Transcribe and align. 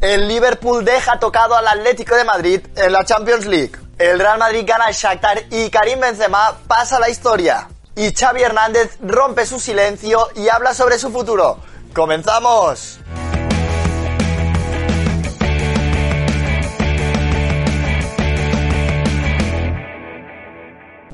El 0.00 0.28
Liverpool 0.28 0.82
deja 0.82 1.18
tocado 1.18 1.54
al 1.54 1.68
Atlético 1.68 2.16
de 2.16 2.24
Madrid 2.24 2.60
en 2.74 2.92
la 2.92 3.04
Champions 3.04 3.44
League. 3.44 3.72
El 3.98 4.18
Real 4.18 4.38
Madrid 4.38 4.64
gana 4.66 4.86
al 4.86 4.94
Shakhtar 4.94 5.42
y 5.50 5.68
Karim 5.68 6.00
Benzema 6.00 6.56
pasa 6.66 6.98
la 6.98 7.10
historia. 7.10 7.68
Y 7.96 8.14
Xavi 8.14 8.42
Hernández 8.42 8.96
rompe 9.02 9.44
su 9.44 9.60
silencio 9.60 10.28
y 10.36 10.48
habla 10.48 10.72
sobre 10.72 10.98
su 10.98 11.10
futuro. 11.10 11.58
¡Comenzamos! 11.92 12.98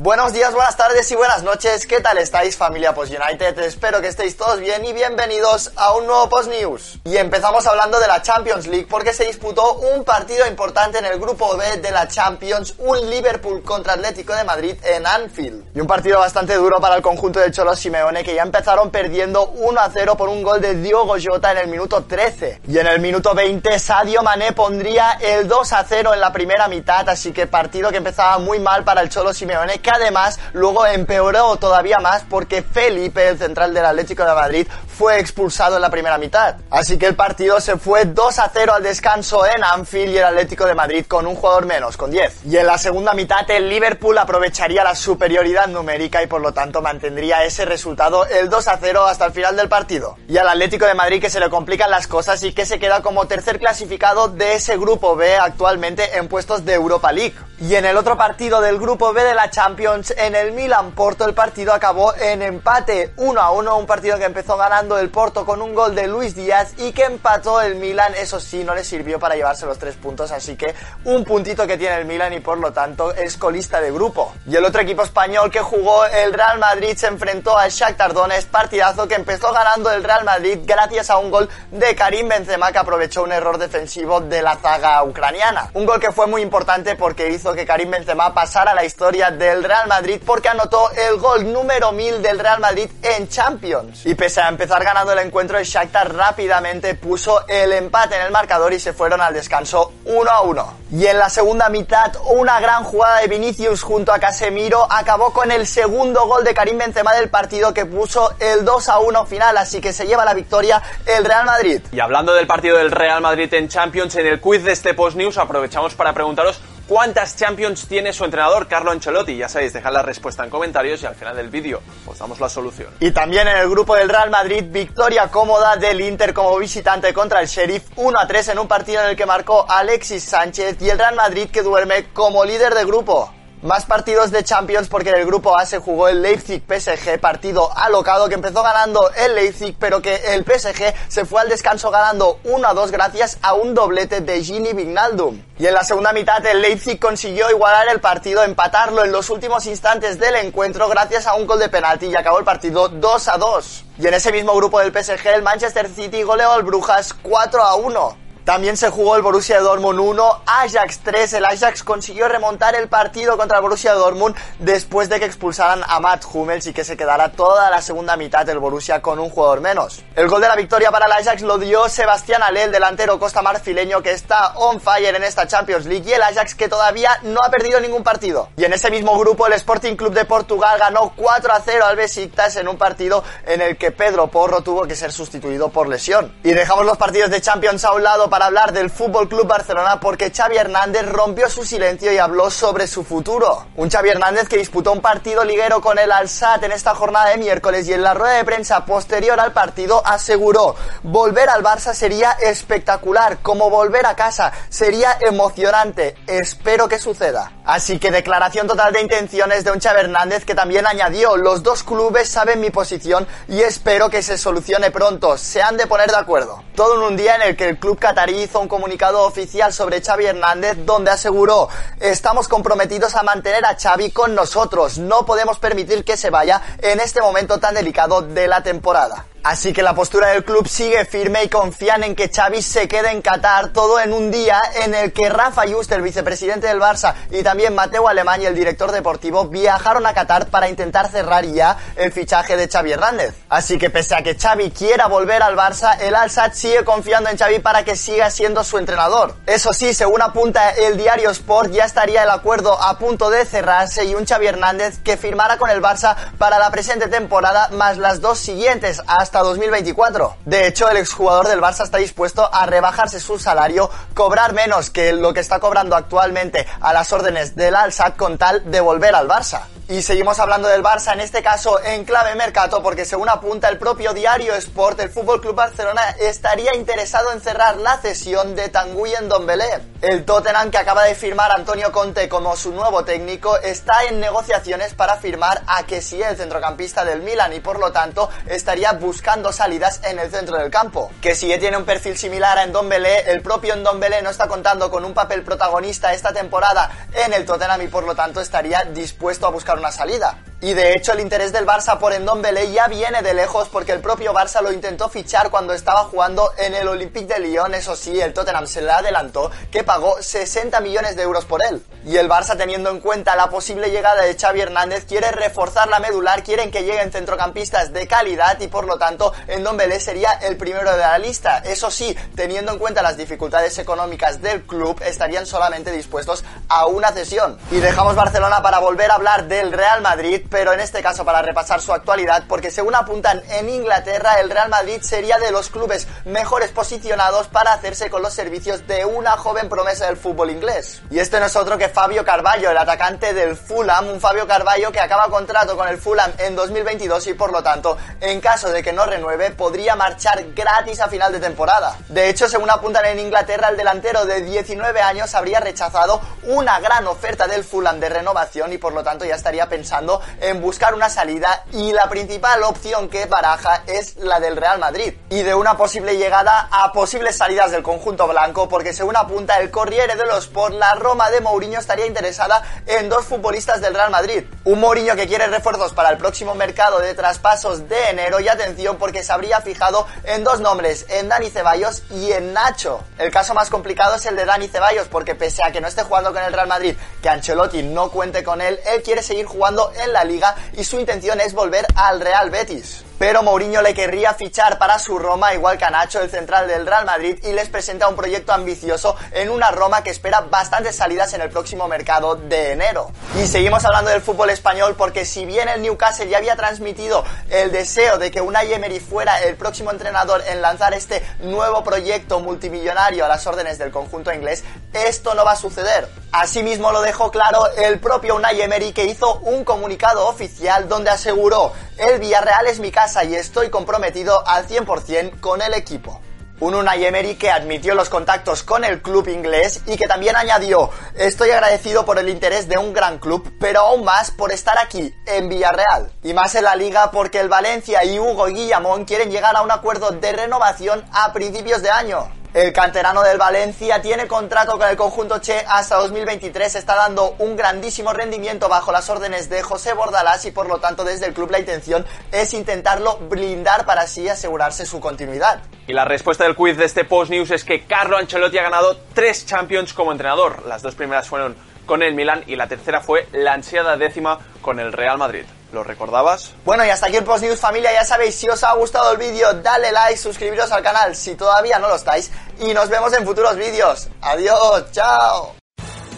Buenos 0.07 0.33
días, 0.33 0.55
buenas 0.55 0.77
tardes 0.77 1.11
y 1.11 1.17
buenas 1.17 1.43
noches. 1.43 1.85
¿Qué 1.85 2.01
tal 2.01 2.17
estáis, 2.19 2.57
familia 2.57 2.95
Post 2.95 3.13
United? 3.13 3.59
Espero 3.59 4.01
que 4.01 4.07
estéis 4.07 4.37
todos 4.37 4.61
bien 4.61 4.85
y 4.85 4.93
bienvenidos 4.93 5.73
a 5.75 5.95
un 5.95 6.07
nuevo 6.07 6.29
Post 6.29 6.49
News. 6.49 7.01
Y 7.03 7.17
empezamos 7.17 7.67
hablando 7.67 7.99
de 7.99 8.07
la 8.07 8.23
Champions 8.23 8.69
League 8.69 8.87
porque 8.89 9.13
se 9.13 9.25
disputó 9.25 9.73
un 9.79 10.05
partido 10.05 10.47
importante 10.47 10.99
en 10.99 11.07
el 11.07 11.19
grupo 11.19 11.57
B 11.57 11.79
de 11.79 11.91
la 11.91 12.07
Champions, 12.07 12.75
un 12.79 13.11
Liverpool 13.11 13.65
contra 13.65 13.95
Atlético 13.95 14.33
de 14.33 14.45
Madrid 14.45 14.77
en 14.85 15.09
Anfield. 15.09 15.65
Y 15.75 15.81
un 15.81 15.89
partido 15.89 16.21
bastante 16.21 16.55
duro 16.55 16.81
para 16.81 16.95
el 16.95 17.03
conjunto 17.03 17.41
de 17.41 17.51
Cholo 17.51 17.75
Simeone 17.75 18.23
que 18.23 18.37
ya 18.37 18.43
empezaron 18.43 18.93
perdiendo 18.93 19.49
1 19.57 19.81
a 19.81 19.91
0 19.93 20.17
por 20.17 20.29
un 20.29 20.45
gol 20.45 20.61
de 20.61 20.77
Diogo 20.77 21.17
Jota 21.21 21.51
en 21.51 21.59
el 21.59 21.67
minuto 21.67 22.05
13. 22.05 22.61
Y 22.69 22.79
en 22.79 22.87
el 22.87 23.01
minuto 23.01 23.35
20 23.35 23.77
Sadio 23.81 24.23
Mané 24.23 24.53
pondría 24.53 25.19
el 25.21 25.49
2 25.49 25.73
a 25.73 25.85
0 25.85 26.15
en 26.15 26.21
la 26.21 26.33
primera 26.33 26.69
mitad, 26.69 27.09
así 27.09 27.33
que 27.33 27.49
partido 27.49 27.91
que 27.91 27.97
empezaba 27.97 28.39
muy 28.39 28.61
mal 28.61 28.85
para 28.85 29.01
el 29.01 29.09
Cholo 29.09 29.35
Simeone 29.35 29.81
además 29.97 30.39
luego 30.53 30.87
empeoró 30.87 31.57
todavía 31.57 31.99
más 31.99 32.25
porque 32.29 32.63
Felipe, 32.63 33.29
el 33.29 33.39
central 33.39 33.75
del 33.75 33.85
Atlético 33.85 34.25
de 34.25 34.35
Madrid, 34.35 34.67
fue 34.97 35.21
expulsado 35.21 35.77
en 35.77 35.83
la 35.83 35.91
primera 35.91 36.17
mitad. 36.17 36.57
Así 36.71 36.97
que 36.97 37.07
el 37.07 37.15
partido 37.15 37.61
se 37.61 37.77
fue 37.77 38.07
2 38.07 38.39
a 38.39 38.51
0 38.53 38.73
al 38.75 38.83
descanso 38.83 39.45
en 39.45 39.63
Anfield 39.63 40.15
y 40.15 40.19
el 40.19 40.25
Atlético 40.25 40.65
de 40.65 40.75
Madrid 40.75 41.05
con 41.07 41.27
un 41.27 41.35
jugador 41.35 41.67
menos, 41.67 41.99
con 41.99 42.11
10. 42.11 42.47
Y 42.47 42.57
en 42.57 42.67
la 42.67 42.79
segunda 42.79 43.13
mitad 43.13 43.49
el 43.51 43.69
Liverpool 43.69 44.17
aprovecharía 44.17 44.85
la 44.85 44.95
superioridad 44.95 45.67
numérica 45.67 46.23
y 46.23 46.27
por 46.27 46.41
lo 46.41 46.53
tanto 46.53 46.81
mantendría 46.81 47.45
ese 47.45 47.67
resultado 47.67 48.27
el 48.27 48.49
2 48.49 48.69
a 48.69 48.79
0 48.79 49.07
hasta 49.07 49.27
el 49.27 49.33
final 49.33 49.55
del 49.57 49.69
partido. 49.69 50.17
Y 50.29 50.39
al 50.39 50.49
Atlético 50.49 50.87
de 50.87 50.95
Madrid 50.95 51.21
que 51.21 51.31
se 51.31 51.41
le 51.41 51.51
complican 51.51 51.91
las 51.91 52.07
cosas 52.07 52.43
y 52.43 52.55
que 52.55 52.65
se 52.65 52.79
queda 52.79 53.03
como 53.03 53.27
tercer 53.27 53.59
clasificado 53.59 54.29
de 54.29 54.55
ese 54.55 54.79
grupo 54.79 55.15
B 55.15 55.37
actualmente 55.37 56.17
en 56.17 56.29
puestos 56.29 56.65
de 56.65 56.73
Europa 56.73 57.13
League. 57.13 57.35
Y 57.59 57.75
en 57.75 57.87
el 57.87 57.97
otro 57.97 58.17
partido 58.17 58.61
del 58.61 58.79
grupo 58.79 59.13
B 59.13 59.25
de 59.25 59.35
la 59.35 59.51
Champions, 59.51 60.13
en 60.17 60.35
el 60.35 60.53
Milan 60.53 60.93
Porto, 60.93 61.25
el 61.25 61.33
partido 61.35 61.73
acabó 61.73 62.15
en 62.15 62.43
empate 62.43 63.15
1 63.17 63.41
a 63.41 63.51
1, 63.51 63.79
un 63.79 63.87
partido 63.87 64.19
que 64.19 64.25
empezó 64.25 64.57
ganando 64.57 64.86
el 64.95 65.11
Porto 65.11 65.45
con 65.45 65.61
un 65.61 65.75
gol 65.75 65.95
de 65.95 66.07
Luis 66.07 66.37
Díaz 66.37 66.75
y 66.79 66.93
que 66.93 67.05
empató 67.05 67.61
el 67.61 67.75
Milan, 67.75 68.15
eso 68.15 68.39
sí, 68.39 68.63
no 68.63 68.75
le 68.75 68.85
sirvió 68.85 69.19
para 69.19 69.35
llevarse 69.35 69.67
los 69.67 69.79
tres 69.79 69.97
puntos, 69.97 70.31
así 70.31 70.57
que 70.57 70.75
un 71.05 71.25
puntito 71.25 71.67
que 71.67 71.77
tiene 71.77 71.97
el 71.97 72.05
Milan 72.05 72.33
y 72.33 72.41
por 72.41 72.59
lo 72.59 72.73
tanto 72.73 73.13
es 73.13 73.37
colista 73.37 73.81
de 73.81 73.91
grupo. 73.91 74.33
Y 74.47 74.55
el 74.55 74.65
otro 74.65 74.83
equipo 74.83 75.03
español 75.03 75.51
que 75.51 75.61
jugó 75.61 76.07
el 76.07 76.33
Real 76.33 76.59
Madrid 76.59 76.97
se 76.97 77.09
enfrentó 77.09 77.59
al 77.59 77.71
Shakhtar 77.71 78.13
Donetsk, 78.13 78.49
partidazo 78.49 79.09
que 79.09 79.17
empezó 79.17 79.53
ganando 79.53 79.91
el 79.91 80.05
Real 80.05 80.25
Madrid 80.25 80.59
gracias 80.65 81.11
a 81.11 81.19
un 81.19 81.31
gol 81.31 81.49
de 81.71 81.97
Karim 81.97 82.29
Benzema 82.29 82.71
que 82.71 82.79
aprovechó 82.79 83.25
un 83.25 83.33
error 83.33 83.59
defensivo 83.59 84.21
de 84.21 84.43
la 84.43 84.57
zaga 84.57 85.03
ucraniana. 85.03 85.71
Un 85.75 85.87
gol 85.87 85.99
que 85.99 86.13
fue 86.13 86.27
muy 86.27 86.43
importante 86.43 86.95
porque 86.95 87.31
hizo 87.31 87.53
que 87.55 87.67
Karim 87.67 87.91
Benzema 87.91 88.33
pasara 88.35 88.73
a 88.73 88.75
la 88.75 88.85
historia 88.85 89.31
del 89.31 89.65
Real 89.65 89.89
Madrid 89.89 90.21
porque 90.25 90.49
anotó 90.49 90.91
el 90.93 91.17
gol 91.17 91.53
número 91.53 91.93
1000 91.93 92.23
del 92.23 92.39
Real 92.39 92.61
Madrid 92.61 92.91
en 93.03 93.29
Champions. 93.29 94.05
Y 94.05 94.15
pese 94.15 94.41
a 94.41 94.49
empezar 94.49 94.76
ganando 94.83 95.13
el 95.13 95.19
encuentro, 95.19 95.59
el 95.59 95.65
Shakhtar 95.65 96.15
rápidamente 96.15 96.95
puso 96.95 97.47
el 97.47 97.73
empate 97.73 98.17
en 98.17 98.23
el 98.23 98.31
marcador 98.31 98.73
y 98.73 98.81
se 98.81 98.93
fueron 98.93 99.21
al 99.21 99.35
descanso 99.35 99.93
1 100.05 100.31
a 100.31 100.43
1. 100.43 100.73
Y 100.93 101.07
en 101.07 101.19
la 101.19 101.29
segunda 101.29 101.69
mitad, 101.69 102.13
una 102.31 102.61
gran 102.61 102.85
jugada 102.85 103.21
de 103.21 103.29
Vinicius 103.29 103.83
junto 103.83 104.13
a 104.13 104.19
Casemiro 104.19 104.87
acabó 104.91 105.33
con 105.33 105.51
el 105.51 105.67
segundo 105.67 106.27
gol 106.27 106.45
de 106.45 106.55
Karim 106.55 106.79
Benzema 106.79 107.15
del 107.15 107.29
partido 107.29 107.75
que 107.75 107.87
puso 107.87 108.35
el 108.39 108.65
2 108.65 108.89
a 108.89 108.99
1 109.01 109.27
final, 109.27 109.57
así 109.57 109.81
que 109.81 109.93
se 109.93 110.07
lleva 110.07 110.25
la 110.25 110.35
victoria 110.35 110.83
el 111.07 111.25
Real 111.25 111.45
Madrid. 111.45 111.81
Y 111.93 112.01
hablando 112.01 112.35
del 112.35 112.47
partido 112.47 112.79
del 112.79 112.91
Real 112.91 113.21
Madrid 113.21 113.53
en 113.55 113.69
Champions, 113.69 114.15
en 114.17 114.27
el 114.27 114.41
quiz 114.41 114.63
de 114.63 114.73
este 114.73 114.95
Post 114.95 115.17
News 115.17 115.39
aprovechamos 115.39 115.95
para 115.95 116.13
preguntaros 116.13 116.61
¿Cuántas 116.89 117.35
Champions 117.37 117.89
tiene 117.89 118.13
su 118.13 118.25
entrenador 118.25 118.69
Carlo 118.69 118.93
Ancelotti? 118.93 119.37
Ya 119.37 119.49
sabéis, 119.49 119.73
dejad 119.73 119.93
la 119.93 120.03
respuesta 120.03 120.45
en 120.45 120.51
comentarios 120.51 121.03
y 121.03 121.07
al 121.07 121.17
final 121.17 121.35
del 121.35 121.49
vídeo 121.49 121.83
os 122.07 122.17
damos 122.17 122.39
la 122.39 122.49
solución. 122.49 122.91
Y 123.01 123.11
también 123.11 123.49
en 123.49 123.57
el 123.57 123.69
grupo 123.69 123.97
del 123.97 124.09
Real 124.09 124.31
Madrid, 124.31 124.65
victoria 124.69 125.27
cómoda 125.29 125.75
del 125.75 126.01
Inter 126.01 126.33
como 126.33 126.57
visitante 126.59 127.13
contra 127.13 127.41
el 127.41 127.49
Sheriff 127.49 127.83
1 127.97 128.17
a 128.17 128.29
3 128.29 128.49
en 128.51 128.59
un 128.61 128.69
partido 128.69 129.03
en 129.03 129.11
el 129.11 129.17
que 129.17 129.27
marcó 129.27 129.69
Alexis 129.69 130.23
Sánchez 130.23 130.81
y 130.81 130.89
el 130.89 130.99
Real 130.99 131.17
Madrid 131.17 131.49
que 131.51 131.63
duerme 131.63 132.13
como 132.13 132.45
líder 132.45 132.73
de 132.73 132.85
grupo. 132.85 133.36
Más 133.67 133.85
partidos 133.85 134.31
de 134.31 134.45
Champions 134.45 134.87
porque 134.87 135.09
en 135.09 135.17
el 135.17 135.27
grupo 135.27 135.57
A 135.59 135.67
se 135.67 135.81
jugó 135.81 136.07
el 136.07 136.23
Leipzig 136.23 136.63
PSG, 136.63 137.19
partido 137.19 137.69
alocado 137.77 138.29
que 138.29 138.37
empezó 138.37 138.63
ganando 138.63 139.11
el 139.11 139.35
Leipzig, 139.35 139.75
pero 139.77 140.01
que 140.01 140.15
el 140.35 140.45
PSG 140.45 140.95
se 141.09 141.25
fue 141.25 141.41
al 141.41 141.49
descanso 141.49 141.91
ganando 141.91 142.39
1 142.45 142.69
a 142.69 142.75
2 142.75 142.93
gracias 142.93 143.39
a 143.43 143.55
un 143.55 143.75
doblete 143.75 144.21
de 144.21 144.41
Gini 144.41 144.73
Vignaldum. 144.73 145.43
Y 145.59 145.67
en 145.67 145.75
la 145.75 145.83
segunda 145.83 146.13
mitad 146.13 146.47
el 146.47 146.63
Leipzig 146.63 147.01
consiguió 147.01 147.51
igualar 147.51 147.89
el 147.89 147.99
partido, 147.99 148.45
empatarlo 148.45 149.05
en 149.05 149.11
los 149.11 149.31
últimos 149.31 149.67
instantes 149.67 150.21
del 150.21 150.37
encuentro 150.37 150.89
gracias 150.89 151.27
a 151.27 151.35
un 151.35 151.45
gol 151.45 151.59
de 151.59 151.69
penalti 151.69 152.07
y 152.07 152.15
acabó 152.15 152.39
el 152.39 152.45
partido 152.45 152.89
2 152.89 153.29
a 153.29 153.37
2. 153.37 153.85
Y 153.99 154.07
en 154.07 154.15
ese 154.15 154.31
mismo 154.31 154.55
grupo 154.55 154.79
del 154.79 154.93
PSG 154.93 155.27
el 155.35 155.43
Manchester 155.43 155.89
City 155.89 156.23
goleó 156.23 156.53
al 156.53 156.63
Brujas 156.63 157.13
4 157.21 157.63
a 157.65 157.75
1. 157.75 158.26
También 158.47 158.77
se 158.77 158.91
jugó 158.91 159.17
el 159.17 159.23
Borussia 159.23 159.59
Dortmund 159.59 159.99
1, 159.99 160.43
Ajax 160.47 161.01
3. 161.03 161.33
El 161.33 161.45
Ajax 161.47 161.83
consiguió 161.83 162.29
remontar 162.29 162.77
el 162.77 162.87
partido 162.87 163.37
contra 163.37 163.57
el 163.57 163.63
Borussia 163.63 163.93
Dortmund 163.95 164.37
después 164.61 165.09
de 165.09 165.19
que 165.19 165.25
expulsaran 165.25 165.83
a 165.85 165.99
Matt 165.99 166.25
Hummels 166.33 166.65
y 166.69 166.73
que 166.73 166.85
se 166.85 166.97
quedara 166.97 167.33
toda 167.33 167.69
la 167.71 167.83
segunda 167.83 168.17
mitad 168.17 168.47
del 168.47 168.61
Borussia 168.61 169.03
con 169.03 169.19
un 169.19 169.31
jugador 169.31 169.63
menos. 169.63 170.05
El 170.15 170.29
gol 170.29 170.41
de 170.41 170.47
la 170.47 170.55
victoria 170.55 170.93
para 170.93 171.07
el 171.07 171.13
Ajax 171.13 171.43
lo 171.43 171.59
dio 171.59 171.89
Sebastián 171.89 172.41
Ale, 172.45 172.63
el 172.63 172.71
delantero 172.71 173.19
costa 173.19 173.43
marfileño 173.43 174.01
que 174.01 174.13
está 174.13 174.53
on 174.55 174.81
fire 174.81 175.17
en 175.17 175.25
esta 175.25 175.49
Champions 175.49 175.85
League 175.87 176.09
y 176.09 176.13
el 176.13 176.23
Ajax 176.23 176.55
que 176.55 176.69
todavía 176.69 177.19
no 177.25 177.41
ha 177.43 177.51
perdido 177.51 177.81
ningún 177.81 178.05
partido. 178.05 178.51
Y 178.57 178.65
en 178.65 178.73
ese 178.73 178.93
mismo 178.93 179.19
grupo 179.19 179.49
el 179.49 179.55
Sporting 179.55 179.97
Club 179.97 180.15
de 180.15 180.25
Portugal 180.25 180.79
ganó 180.79 181.13
4 181.17 181.53
a 181.53 181.61
0 181.65 181.85
al 181.85 181.97
Besiktas 181.97 182.55
en 182.55 182.69
un 182.69 182.79
partido 182.79 183.25
en 183.45 183.61
el 183.61 183.77
que 183.77 183.91
Pedro 183.91 184.29
Porro 184.29 184.61
tuvo 184.61 184.83
que 184.83 184.95
ser 184.95 185.11
sustituido 185.11 185.71
por 185.71 185.89
lesión. 185.89 186.33
Y 186.45 186.53
dejamos 186.53 186.87
los 186.87 186.97
partidos 186.97 187.29
de 187.31 187.41
Champions 187.41 187.85
a 187.85 187.93
un 187.93 188.05
lado 188.05 188.31
para 188.31 188.36
hablar 188.43 188.73
del 188.73 188.91
Fútbol 188.91 189.29
Club 189.29 189.47
Barcelona 189.47 189.99
porque 190.01 190.31
Xavi 190.31 190.57
Hernández 190.57 191.09
rompió 191.11 191.49
su 191.49 191.65
silencio 191.65 192.13
y 192.13 192.19
habló 192.19 192.51
sobre 192.51 192.87
su 192.87 193.05
futuro. 193.05 193.67
Un 193.77 193.91
Xavi 193.91 194.11
Hernández 194.11 194.49
que 194.49 194.59
disputó 194.59 194.93
un 194.93 195.01
partido 195.01 195.45
liguero 195.45 195.81
con 195.81 195.99
el 195.99 196.13
Alsat 196.13 196.63
en 196.63 196.73
esta 196.73 196.95
jornada 196.95 197.31
de 197.31 197.39
miércoles 197.39 197.89
y 197.89 197.93
en 197.93 198.03
la 198.03 198.15
rueda 198.15 198.35
de 198.35 198.45
prensa 198.45 198.85
posterior 198.85 199.41
al 199.41 199.53
partido 199.53 200.03
aseguró 200.05 200.77
volver 201.03 201.49
al 201.49 201.63
Barça 201.63 201.95
sería 201.95 202.33
espectacular, 202.33 203.39
como 203.43 203.71
volver 203.71 204.07
a 204.07 204.15
casa, 204.15 204.53
sería 204.69 205.17
emocionante, 205.21 206.15
espero 206.27 206.89
que 206.89 206.99
suceda. 206.99 207.53
Así 207.65 207.99
que 207.99 208.11
declaración 208.11 208.67
total 208.67 208.93
de 208.93 209.01
intenciones 209.01 209.65
de 209.65 209.73
un 209.73 209.81
Xavi 209.81 210.01
Hernández 210.01 210.45
que 210.45 210.55
también 210.55 210.87
añadió, 210.87 211.37
los 211.37 211.63
dos 211.63 211.83
clubes 211.83 212.29
saben 212.29 212.61
mi 212.61 212.71
posición 212.71 213.27
y 213.49 213.61
espero 213.61 214.11
que 214.11 214.23
se 214.23 214.39
solucione 214.39 214.91
pronto, 214.91 215.37
se 215.37 215.63
han 215.63 215.77
de 215.77 215.87
poner 215.87 216.11
de 216.11 216.17
acuerdo. 216.17 216.63
Todo 216.75 216.97
en 216.97 217.03
un 217.03 217.17
día 217.17 217.37
en 217.37 217.43
el 217.43 217.57
que 217.57 217.69
el 217.69 217.79
club 217.79 217.99
hizo 218.31 218.61
un 218.61 218.69
comunicado 218.69 219.23
oficial 219.23 219.73
sobre 219.73 220.03
Xavi 220.03 220.27
Hernández 220.27 220.79
donde 220.85 221.11
aseguró, 221.11 221.69
estamos 222.01 222.49
comprometidos 222.49 223.15
a 223.15 223.23
mantener 223.23 223.65
a 223.65 223.77
Xavi 223.77 224.11
con 224.11 224.35
nosotros, 224.35 224.99
no 224.99 225.27
podemos 225.27 225.59
permitir 225.59 226.05
que 226.05 226.17
se 226.17 226.31
vaya 226.31 226.61
en 226.83 227.01
este 227.01 227.21
momento 227.21 227.59
tan 227.59 227.75
delicado 227.75 228.23
de 228.23 228.49
la 228.49 228.63
temporada. 228.63 229.27
Así 229.47 229.73
que 229.73 229.85
la 229.85 229.95
postura 229.95 230.31
del 230.31 230.43
club 230.43 230.67
sigue 230.67 231.05
firme 231.05 231.45
y 231.45 231.49
confían 231.49 232.03
en 232.03 232.17
que 232.17 232.29
Xavi 232.35 232.63
se 232.63 232.89
quede 232.89 233.13
en 233.13 233.23
Qatar, 233.23 233.69
todo 233.69 234.01
en 234.01 234.13
un 234.13 234.33
día 234.33 234.61
en 234.83 234.93
el 234.93 235.13
que 235.13 235.29
Rafa 235.29 235.63
Just, 235.73 235.93
el 235.93 236.03
vicepresidente 236.03 236.67
del 236.67 236.81
Barça, 236.81 237.15
y 237.31 237.45
también 237.45 237.73
Mateo 237.73 238.09
Alemán 238.09 238.43
y 238.43 238.47
el 238.47 238.57
director 238.57 238.91
deportivo 238.91 239.45
viajaron 239.45 240.05
a 240.05 240.15
Qatar 240.15 240.49
para 240.49 240.69
intentar 240.69 241.09
cerrar 241.13 241.45
ya 241.45 241.77
el 241.95 242.11
fichaje 242.11 242.57
de 242.57 242.67
Xavi 242.67 242.91
Hernández. 242.91 243.37
Así 243.49 243.79
que 243.79 243.89
pese 243.89 244.17
a 244.17 244.23
que 244.23 244.35
Xavi 244.35 244.73
quiera 244.73 245.07
volver 245.07 245.45
al 245.45 245.57
Barça, 245.57 245.97
el 246.01 246.17
al 246.17 246.29
sigue 246.53 246.85
confiando 246.85 247.31
en 247.31 247.39
Xavi 247.39 247.61
para 247.61 247.85
que 247.85 247.95
siga 247.95 248.31
siendo 248.31 248.65
su 248.65 248.79
entrenador. 248.79 249.37
Eso 249.47 249.73
sí, 249.73 249.95
según 249.95 250.23
apunta 250.23 250.71
el 250.71 250.97
diario 250.97 251.31
Sport, 251.31 251.71
ya 251.71 251.85
estaría 251.85 252.25
el 252.25 252.31
acuerdo 252.31 252.83
a 252.83 252.99
punto 252.99 253.31
de 253.31 253.45
cerrarse 253.45 254.07
y 254.07 254.17
un 254.17 254.27
Xavi 254.27 254.49
Hernández 254.49 254.99
que 255.05 255.17
firmará 255.17 255.57
con 255.57 255.71
el 255.71 255.81
Barça 255.81 256.17
para 256.37 256.59
la 256.59 256.73
presente 256.73 257.07
temporada 257.07 257.69
más 257.69 257.97
las 257.97 258.21
dos 258.21 258.41
siguientes 258.41 259.01
hasta 259.07 259.36
2024. 259.43 260.37
De 260.45 260.67
hecho, 260.67 260.89
el 260.89 260.97
exjugador 260.97 261.49
del 261.49 261.61
Barça 261.61 261.85
está 261.85 261.99
dispuesto 261.99 262.49
a 262.53 262.67
rebajarse 262.67 263.21
su 263.21 263.39
salario, 263.39 263.91
cobrar 264.15 264.53
menos 264.53 264.91
que 264.91 265.13
lo 265.13 265.33
que 265.35 265.41
está 265.41 265.61
cobrando 265.61 265.97
actualmente 265.97 266.67
a 266.81 266.93
las 266.93 267.13
órdenes 267.13 267.57
del 267.57 267.75
al 267.75 267.93
con 268.17 268.39
tal 268.39 268.71
de 268.71 268.81
volver 268.81 269.15
al 269.15 269.29
Barça. 269.29 269.63
Y 269.89 270.03
seguimos 270.03 270.41
hablando 270.41 270.67
del 270.67 270.83
Barça, 270.83 271.13
en 271.13 271.21
este 271.21 271.45
caso 271.45 271.81
en 271.81 272.05
clave 272.05 272.35
mercado, 272.35 272.83
porque 272.83 273.05
según 273.05 273.29
apunta 273.29 273.69
el 273.69 273.79
propio 273.79 274.13
diario 274.13 274.53
Sport, 274.57 274.99
el 274.99 275.11
Fútbol 275.11 275.41
Club 275.41 275.55
Barcelona 275.55 276.03
estaría 276.19 276.75
interesado 276.75 277.31
en 277.31 277.41
cerrar 277.41 277.77
la 277.77 277.97
cesión 277.99 278.57
de 278.57 278.69
Tanguy 278.69 279.13
Dombele. 279.29 279.83
El 280.03 280.25
Tottenham, 280.25 280.73
que 280.73 280.79
acaba 280.79 281.05
de 281.05 281.15
firmar 281.15 281.53
Antonio 281.53 281.93
Conte 281.93 282.29
como 282.29 282.57
su 282.57 282.73
nuevo 282.73 283.05
técnico, 283.05 283.59
está 283.59 284.03
en 284.07 284.19
negociaciones 284.19 284.93
para 284.95 285.19
firmar 285.19 285.63
a 285.69 285.85
que 285.85 286.03
sí 286.03 286.21
el 286.21 286.37
centrocampista 286.37 287.05
del 287.05 287.23
Milan 287.23 287.53
y 287.53 287.61
por 287.61 287.79
lo 287.79 287.93
tanto 287.93 288.29
estaría 288.49 288.93
buscando 288.95 289.53
salidas 289.53 290.01
en 290.03 290.19
el 290.19 290.33
centro 290.33 290.59
del 290.59 290.69
campo. 290.69 291.13
Que 291.23 291.37
si 291.37 291.57
tiene 291.59 291.77
un 291.77 291.85
perfil 291.85 292.19
similar 292.19 292.59
a 292.59 292.67
Ndombele, 292.67 293.31
el 293.31 293.41
propio 293.41 293.77
Ndombele 293.77 294.21
no 294.23 294.31
está 294.31 294.49
contando 294.49 294.91
con 294.91 295.05
un 295.05 295.15
papel 295.15 295.45
protagonista 295.45 296.13
esta 296.13 296.33
temporada 296.33 296.91
en 297.15 297.33
el 297.33 297.47
Tottenham 297.47 297.83
y 297.83 297.87
por 297.87 298.03
lo 298.03 298.17
tanto 298.17 298.41
estaría 298.41 298.83
dispuesto 298.83 299.47
a 299.47 299.51
buscar 299.51 299.76
una 299.79 299.93
salida. 299.93 300.39
Y 300.63 300.73
de 300.73 300.95
hecho 300.95 301.13
el 301.13 301.21
interés 301.21 301.53
del 301.53 301.67
Barça 301.67 301.99
por 301.99 302.15
Endombele 302.15 302.73
ya 302.73 302.89
viene 302.89 303.21
de 303.21 303.35
lejos 303.35 303.69
porque 303.69 303.93
el 303.93 304.01
propio 304.01 304.33
Barça 304.33 304.63
lo 304.63 304.73
intentó 304.73 305.11
fichar 305.11 305.51
cuando 305.51 305.75
estaba 305.75 306.05
jugando 306.05 306.51
en 306.57 306.75
el 306.75 306.89
Olympique 306.89 307.27
de 307.27 307.41
Lyon, 307.41 307.75
eso 307.75 307.95
sí, 307.95 308.19
el 308.19 308.33
Tottenham 308.33 308.67
se 308.67 308.81
le 308.81 308.91
adelantó 308.91 309.51
que 309.71 309.85
pagó 309.85 310.17
60 310.19 310.81
millones 310.81 311.15
de 311.15 311.25
euros 311.25 311.45
por 311.45 311.63
él. 311.63 311.85
Y 312.07 312.17
el 312.17 312.31
Barça 312.31 312.57
teniendo 312.57 312.89
en 312.89 313.01
cuenta 313.01 313.37
la 313.37 313.51
posible 313.51 313.91
llegada 313.91 314.23
de 314.23 314.35
Xavi 314.35 314.63
Hernández 314.63 315.05
quiere 315.05 315.31
reforzar 315.31 315.89
la 315.89 315.99
medular, 315.99 316.43
quieren 316.43 316.71
que 316.71 316.85
lleguen 316.85 317.13
centrocampistas 317.13 317.93
de 317.93 318.07
calidad 318.07 318.59
y 318.59 318.69
por 318.69 318.87
lo 318.87 318.97
tanto 318.97 319.35
Endombele 319.49 320.01
sería 320.01 320.33
el 320.33 320.57
primero 320.57 320.91
de 320.93 320.99
la 320.99 321.19
lista. 321.19 321.59
Eso 321.59 321.91
sí, 321.91 322.17
teniendo 322.35 322.73
en 322.73 322.79
cuenta 322.79 323.03
las 323.03 323.19
dificultades 323.19 323.79
económicas 323.79 324.41
del 324.41 324.63
club, 324.63 325.03
estarían 325.05 325.45
solamente 325.45 325.93
dispuestos 325.93 326.45
a 326.69 326.87
una 326.87 327.13
cesión. 327.13 327.59
Y 327.71 327.81
dejamos 327.81 328.15
Barcelona 328.15 328.63
para 328.63 328.79
volver 328.79 329.11
a 329.11 329.17
hablar 329.17 329.49
del 329.49 329.73
Real 329.73 330.01
Madrid 330.01 330.46
pero 330.51 330.73
en 330.73 330.81
este 330.81 331.03
caso 331.03 331.25
para 331.25 331.43
repasar 331.43 331.81
su 331.81 331.93
actualidad, 331.93 332.45
porque 332.49 332.71
según 332.71 332.95
apuntan 332.95 333.43
en 333.51 333.69
Inglaterra, 333.69 334.41
el 334.41 334.51
Real 334.51 334.69
Madrid 334.69 335.01
sería 335.03 335.39
de 335.39 335.51
los 335.51 335.71
clubes 335.71 336.07
mejores 336.25 336.71
posicionados 336.71 337.49
para 337.49 337.73
hacerse 337.73 338.11
con 338.11 338.23
los 338.23 338.35
servicios 338.35 338.87
de 338.87 339.05
una 339.05 339.33
joven 339.33 339.69
promesa 339.69 340.07
del 340.07 340.17
fútbol 340.17 340.51
inglés. 340.51 341.03
Y 341.11 341.19
este 341.19 341.41
no 341.41 341.47
es 341.47 341.57
otro 341.57 341.79
que 341.79 341.89
Fabio 341.89 342.25
Carballo, 342.25 342.71
el 342.71 342.79
atacante 342.79 343.33
del 343.33 343.57
Fulham, 343.57 344.09
un 344.09 344.21
Fabio 344.21 344.47
Carballo 344.47 344.93
que 344.93 345.01
acaba 345.01 345.29
contrato 345.29 345.77
con 345.77 345.89
el 345.89 345.99
Fulham 345.99 346.33
en 346.39 346.57
2022 346.57 347.27
y 347.29 347.35
por 347.35 347.53
lo 347.53 347.63
tanto, 347.63 347.97
en 348.21 348.41
caso 348.41 348.71
de 348.71 348.83
que 348.83 348.93
no 348.93 349.07
renueve, 349.07 349.51
podría 349.51 349.97
marchar 349.97 350.45
gratis 350.55 351.01
a 351.01 351.09
final 351.09 351.33
de 351.33 351.41
temporada. 351.41 351.97
De 352.09 352.29
hecho, 352.29 352.49
según 352.49 352.71
apuntan 352.71 353.05
en 353.07 353.19
Inglaterra, 353.19 353.69
el 353.69 353.77
delantero 353.77 354.25
de 354.27 354.43
19 354.43 355.01
años 355.01 355.35
habría 355.35 355.61
rechazado 355.61 356.21
una 356.45 356.81
gran 356.81 357.07
oferta 357.07 357.47
del 357.47 357.65
Fulham 357.65 358.01
de 358.01 358.09
renovación 358.09 358.73
y 358.73 358.79
por 358.79 358.93
lo 358.93 359.03
tanto 359.03 359.25
ya 359.25 359.35
estaría 359.35 359.69
pensando 359.69 360.21
en 360.41 360.61
buscar 360.61 360.95
una 360.95 361.09
salida 361.09 361.65
y 361.73 361.93
la 361.93 362.09
principal 362.09 362.63
opción 362.63 363.09
que 363.09 363.27
baraja 363.27 363.83
es 363.87 364.17
la 364.17 364.41
del 364.41 364.57
Real 364.57 364.79
Madrid. 364.79 365.15
Y 365.31 365.43
de 365.43 365.55
una 365.55 365.77
posible 365.77 366.17
llegada 366.17 366.69
a 366.71 366.93
posibles 366.93 367.37
salidas 367.37 367.71
del 367.71 367.83
conjunto 367.83 368.27
blanco 368.29 368.69
porque 368.69 368.93
según 368.93 369.17
apunta 369.17 369.59
el 369.61 369.71
Corriere 369.71 370.17
dello 370.17 370.39
Sport 370.39 370.75
la 370.75 370.95
Roma 370.95 371.31
de 371.31 371.41
Mourinho 371.41 371.79
estaría 371.79 372.07
interesada 372.07 372.63
en 372.87 373.09
dos 373.09 373.25
futbolistas 373.25 373.81
del 373.81 373.95
Real 373.95 374.11
Madrid. 374.11 374.45
Un 374.65 374.81
Mourinho 374.81 375.17
que 375.17 375.27
quiere 375.27 375.47
refuerzos 375.47 375.93
para 375.93 376.11
el 376.11 376.19
próximo 376.19 376.55
mercado 376.55 376.99
de 376.99 377.15
traspasos 377.15 377.89
de 377.89 378.11
enero 378.11 378.41
y 378.41 378.49
atención 378.49 378.97
porque 378.97 379.23
se 379.23 379.33
habría 379.33 379.61
fijado 379.61 380.07
en 380.25 380.45
dos 380.45 380.61
nombres 380.61 381.07
en 381.09 381.29
Dani 381.29 381.51
Ceballos 381.51 382.03
y 382.11 382.33
en 382.33 382.53
Nacho. 382.53 383.03
El 383.19 383.31
caso 383.31 383.55
más 383.55 383.71
complicado 383.71 384.17
es 384.17 384.27
el 384.27 384.37
de 384.37 384.45
Dani 384.45 384.69
Ceballos 384.69 385.09
porque 385.09 385.35
pese 385.35 385.63
a 385.63 385.73
que 385.73 385.81
no 385.81 385.89
esté 385.89 386.03
jugando 386.03 386.33
con 386.33 386.43
el 386.43 386.53
Real 386.53 386.69
Madrid 386.69 386.97
que 387.23 387.29
Ancelotti 387.29 387.83
no 387.83 388.11
cuente 388.11 388.45
con 388.45 388.61
él 388.61 388.79
él 388.87 389.03
quiere 389.03 389.23
seguir 389.23 389.47
jugando 389.47 389.93
en 390.03 390.13
la 390.13 390.25
liga 390.27 390.55
y 390.77 390.85
su 390.85 391.01
intención 391.01 391.41
es 391.41 391.55
volver 391.55 391.87
al 391.95 392.21
Real 392.21 392.51
Betis. 392.51 393.06
Pero 393.19 393.43
Mourinho 393.43 393.81
le 393.81 393.95
querría 393.95 394.35
fichar 394.35 394.77
para 394.77 394.99
su 394.99 395.19
Roma, 395.19 395.55
igual 395.55 395.79
que 395.79 395.87
a 395.87 395.91
Nacho, 395.91 396.21
el 396.21 396.31
central 396.31 396.69
del 396.69 396.87
Real 396.87 397.07
Madrid, 397.07 397.39
y 397.45 397.53
les 397.53 397.71
presenta 397.71 398.09
un 398.09 398.17
proyecto 398.17 398.53
ambicioso 398.53 399.17
en 399.33 399.49
una 399.49 399.71
Roma 399.71 400.03
que 400.03 400.11
espera 400.11 400.43
bastantes 400.43 400.97
salidas 400.97 401.33
en 401.33 401.41
el 401.41 401.49
próximo 401.49 401.89
mercado 401.89 402.35
de 402.35 402.73
enero. 402.73 403.11
Y 403.43 403.47
seguimos 403.47 403.85
hablando 403.87 404.11
del 404.11 404.21
fútbol 404.21 404.51
español 404.51 404.97
porque 404.99 405.25
si 405.25 405.47
bien 405.47 405.69
el 405.69 405.81
Newcastle 405.81 406.29
ya 406.29 406.37
había 406.37 406.57
transmitido 406.57 407.25
el 407.49 407.73
deseo 407.73 408.19
de 408.19 408.31
que 408.31 408.43
Unai 408.43 408.73
Emery 408.73 409.01
fuera 409.01 409.43
el 409.43 409.57
próximo 409.57 409.91
entrenador 409.91 410.43
en 410.47 410.61
lanzar 410.61 410.93
este 410.93 411.23
nuevo 411.41 411.83
proyecto 411.85 412.41
multimillonario 412.41 413.25
a 413.25 413.29
las 413.29 413.47
órdenes 413.47 413.79
del 413.79 413.91
conjunto 413.91 414.33
inglés, 414.33 414.63
esto 414.93 415.35
no 415.35 415.45
va 415.45 415.53
a 415.53 415.57
suceder. 415.57 416.09
Asimismo 416.33 416.93
lo 416.93 417.01
dejó 417.01 417.31
claro 417.31 417.67
el 417.77 417.99
propio 417.99 418.37
Unai 418.37 418.61
Emery 418.61 418.93
que 418.93 419.05
hizo 419.05 419.37
un 419.37 419.65
comunicado 419.65 420.27
oficial 420.29 420.87
donde 420.87 421.11
aseguró 421.11 421.73
el 421.99 422.19
Villarreal 422.19 422.67
es 422.67 422.79
mi 422.79 422.91
casa 422.91 423.25
y 423.25 423.35
estoy 423.35 423.71
comprometido 423.71 424.47
al 424.47 424.67
100% 424.67 425.41
con 425.41 425.63
el 425.63 425.75
equipo. 425.75 426.21
Un 426.59 426.75
Unai 426.75 427.05
Emery 427.05 427.35
que 427.35 427.51
admitió 427.51 427.95
los 427.95 428.09
contactos 428.09 428.63
con 428.63 428.83
el 428.85 429.03
club 429.03 429.29
inglés 429.29 429.83
y 429.87 429.97
que 429.97 430.07
también 430.07 430.37
añadió, 430.37 430.91
estoy 431.15 431.51
agradecido 431.51 432.07
por 432.07 432.19
el 432.19 432.31
interés 432.31 432.67
de 432.67 432.79
un 432.79 432.95
gran 432.95 433.19
club, 433.19 433.53
pero 433.61 433.81
aún 433.81 434.05
más 434.05 434.31
por 434.31 434.53
estar 434.53 434.79
aquí, 434.79 435.15
en 435.27 435.51
Villarreal. 435.51 436.11
Y 436.23 436.33
más 436.33 436.55
en 436.55 436.65
la 436.65 436.75
liga 436.75 437.11
porque 437.11 437.41
el 437.41 437.51
Valencia 437.51 438.05
y 438.05 438.19
Hugo 438.19 438.47
Guillamón 438.47 439.05
quieren 439.05 439.31
llegar 439.31 439.55
a 439.55 439.63
un 439.63 439.71
acuerdo 439.71 440.13
de 440.13 440.33
renovación 440.33 441.05
a 441.13 441.33
principios 441.35 441.83
de 441.83 441.91
año. 441.91 442.31
El 442.57 442.73
canterano 442.73 443.23
del 443.23 443.37
Valencia 443.37 444.01
tiene 444.01 444.27
contrato 444.27 444.79
con 444.79 444.89
el 444.89 444.97
conjunto 444.97 445.43
Che 445.43 445.63
hasta 445.69 445.97
2023, 445.97 446.77
está 446.77 446.95
dando 446.95 447.37
un 447.39 447.55
grandísimo 447.55 448.15
rendimiento 448.15 448.71
bajo 448.71 448.93
las 448.93 449.11
órdenes 449.11 449.51
de 449.51 449.63
José 449.63 449.93
Bordalás 449.93 450.47
y 450.47 450.53
por 450.53 450.67
lo 450.67 450.79
tanto 450.79 451.05
desde 451.05 451.27
el 451.27 451.35
club 451.35 451.51
la 451.51 451.59
intención 451.59 452.07
es 452.33 452.55
intentarlo 452.55 453.19
blindar 453.29 453.85
para 453.85 454.01
así 454.01 454.27
asegurarse 454.27 454.87
su 454.87 455.01
continuidad. 455.01 455.61
Y 455.87 455.93
la 455.93 456.07
respuesta 456.07 456.45
del 456.45 456.57
quiz 456.57 456.79
de 456.79 456.87
este 456.87 457.05
Post 457.05 457.31
News 457.31 457.51
es 457.51 457.63
que 457.63 457.85
Carlo 457.85 458.17
Ancelotti 458.17 458.57
ha 458.57 458.63
ganado 458.63 458.97
tres 459.13 459.45
Champions 459.45 459.93
como 459.93 460.13
entrenador. 460.13 460.65
Las 460.65 460.81
dos 460.81 460.95
primeras 460.95 461.29
fueron 461.29 461.55
con 461.85 462.03
el 462.03 462.15
Milan 462.15 462.43
y 462.47 462.57
la 462.57 462.69
tercera 462.69 463.03
fue 463.03 463.29
la 463.33 463.53
ansiada 463.53 463.99
décima 463.99 464.39
con 464.63 464.81
el 464.81 464.95
Real 464.95 465.19
Madrid. 465.19 465.45
¿Lo 465.77 465.85
recordabas? 465.85 466.55
Bueno, 466.65 466.87
y 466.87 466.89
hasta 466.89 467.09
aquí 467.09 467.17
el 467.17 467.25
Post 467.25 467.45
News 467.45 467.61
familia, 467.61 467.93
ya 467.93 468.03
sabéis, 468.03 468.35
si 468.35 468.49
os 468.49 468.65
ha 468.65 468.73
gustado 468.73 469.13
el 469.13 469.19
vídeo, 469.19 469.53
dale 469.63 469.93
like, 469.93 470.17
suscribiros 470.17 470.73
al 470.73 470.83
canal 470.83 471.15
si 471.15 471.35
todavía 471.35 471.79
no 471.79 471.89
lo 471.89 471.97
estáis 471.97 472.31
y 472.59 472.73
nos 472.73 472.89
vemos 472.89 473.13
en 473.13 473.27
futuros 473.27 473.57
vídeos. 473.57 474.09
Adiós, 474.23 474.91
chao. 474.93 475.55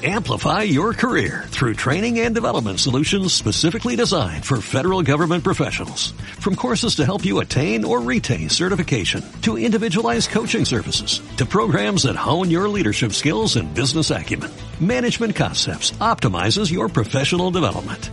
Amplify 0.05 0.63
your 0.63 0.95
career 0.95 1.47
through 1.49 1.75
training 1.75 2.21
and 2.21 2.37
development 2.37 2.79
solutions 2.79 3.33
specifically 3.33 3.97
designed 3.97 4.45
for 4.45 4.61
federal 4.61 5.03
government 5.03 5.43
professionals. 5.43 6.13
From 6.39 6.55
courses 6.55 6.95
to 6.95 7.05
help 7.05 7.25
you 7.25 7.41
attain 7.41 7.85
or 7.85 8.01
retain 8.01 8.49
certification, 8.49 9.25
to 9.43 9.59
individualized 9.59 10.31
coaching 10.31 10.65
services, 10.65 11.21
to 11.37 11.45
programs 11.45 12.05
that 12.05 12.15
hone 12.15 12.49
your 12.49 12.69
leadership 12.69 13.13
skills 13.13 13.57
and 13.57 13.75
business 13.75 14.13
acumen, 14.13 14.53
Management 14.79 15.35
Concepts 15.35 15.91
optimizes 15.99 16.71
your 16.71 16.89
professional 16.89 17.51
development. 17.51 18.13